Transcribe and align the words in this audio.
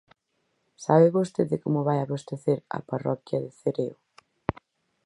Sabe 0.85 1.15
vostede 1.17 1.55
como 1.63 1.85
vai 1.87 1.97
abastecer 2.01 2.59
a 2.77 2.79
parroquia 2.89 3.39
de 3.43 3.51
Cereo? 3.61 3.95